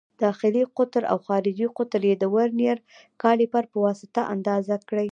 داخلي 0.23 0.63
قطر 0.77 1.03
او 1.11 1.17
خارجي 1.27 1.67
قطر 1.77 2.01
یې 2.09 2.15
د 2.17 2.25
ورنیز 2.35 2.79
کالیپر 3.21 3.63
په 3.71 3.77
واسطه 3.85 4.21
اندازه 4.33 4.75
کړئ. 4.89 5.07